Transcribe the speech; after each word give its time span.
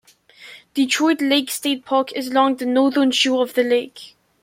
Detroit 0.73 1.21
Lake 1.21 1.51
State 1.51 1.85
Park 1.85 2.11
is 2.13 2.29
along 2.29 2.55
the 2.55 2.65
northern 2.65 3.11
shore 3.11 3.43
of 3.43 3.53
the 3.53 3.61
lake. 3.61 4.15